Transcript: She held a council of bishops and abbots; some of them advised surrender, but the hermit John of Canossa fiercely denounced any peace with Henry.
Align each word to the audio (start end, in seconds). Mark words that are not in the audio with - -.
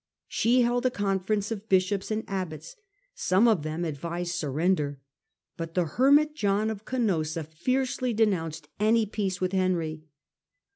She 0.27 0.61
held 0.63 0.83
a 0.87 0.89
council 0.89 1.55
of 1.57 1.69
bishops 1.69 2.09
and 2.09 2.23
abbots; 2.27 2.75
some 3.13 3.47
of 3.47 3.61
them 3.61 3.85
advised 3.85 4.33
surrender, 4.33 4.99
but 5.57 5.75
the 5.75 5.85
hermit 5.85 6.33
John 6.33 6.71
of 6.71 6.85
Canossa 6.85 7.43
fiercely 7.43 8.11
denounced 8.11 8.67
any 8.79 9.05
peace 9.05 9.39
with 9.39 9.51
Henry. 9.51 10.01